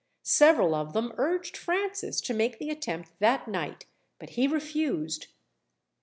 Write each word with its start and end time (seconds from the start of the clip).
Several 0.23 0.73
of 0.73 0.93
them 0.93 1.13
urged 1.17 1.55
Francis 1.55 2.21
to 2.21 2.33
make 2.33 2.57
the 2.57 2.71
attempt 2.71 3.11
that 3.19 3.47
night, 3.47 3.85
but 4.17 4.31
he 4.31 4.47
refused. 4.47 5.27